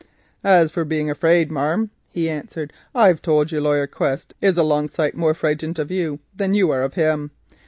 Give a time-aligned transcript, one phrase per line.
[0.43, 4.87] "As for being afeard, marm," he answered, "I've told you Laryer Quest is a long
[4.87, 7.29] sight more frightened of you than you are of him.